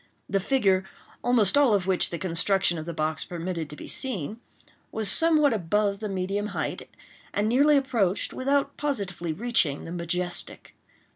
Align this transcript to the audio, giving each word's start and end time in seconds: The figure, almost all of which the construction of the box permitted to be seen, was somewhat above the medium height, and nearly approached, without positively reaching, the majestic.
The 0.27 0.39
figure, 0.39 0.83
almost 1.23 1.55
all 1.55 1.75
of 1.75 1.85
which 1.85 2.09
the 2.09 2.17
construction 2.17 2.79
of 2.79 2.87
the 2.87 2.91
box 2.93 3.23
permitted 3.23 3.69
to 3.69 3.75
be 3.75 3.87
seen, 3.87 4.41
was 4.91 5.07
somewhat 5.11 5.53
above 5.53 5.99
the 5.99 6.09
medium 6.09 6.47
height, 6.57 6.89
and 7.35 7.47
nearly 7.47 7.77
approached, 7.77 8.33
without 8.33 8.77
positively 8.77 9.31
reaching, 9.31 9.85
the 9.85 9.91
majestic. 9.91 10.73